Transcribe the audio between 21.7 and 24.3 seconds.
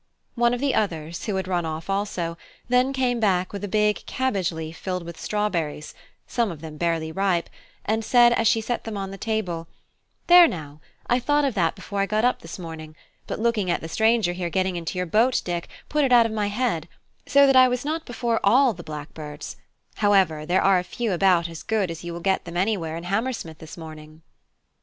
as you will get them anywhere in Hammersmith this morning."